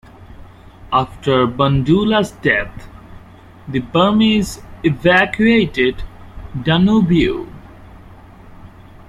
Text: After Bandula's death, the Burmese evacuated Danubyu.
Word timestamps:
After 0.91 1.45
Bandula's 1.45 2.31
death, 2.31 2.87
the 3.67 3.81
Burmese 3.81 4.63
evacuated 4.83 6.01
Danubyu. 6.57 7.45